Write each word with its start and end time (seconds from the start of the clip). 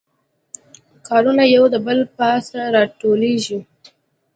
کارونه 1.07 1.43
یو 1.55 1.63
د 1.73 1.75
بل 1.85 1.99
پاسه 2.15 2.61
راټولیږي 2.75 3.59